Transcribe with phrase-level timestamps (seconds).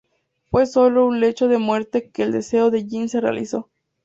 [0.49, 3.69] Fue sólo en su lecho de muerte que el deseo de Jeanne se realizó.